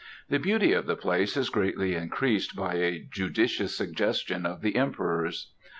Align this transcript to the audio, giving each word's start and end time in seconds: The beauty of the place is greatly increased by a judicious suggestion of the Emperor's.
The 0.29 0.39
beauty 0.39 0.73
of 0.73 0.87
the 0.87 0.95
place 0.95 1.37
is 1.37 1.51
greatly 1.51 1.93
increased 1.93 2.55
by 2.55 2.73
a 2.73 2.97
judicious 2.97 3.77
suggestion 3.77 4.47
of 4.47 4.61
the 4.61 4.75
Emperor's. 4.75 5.51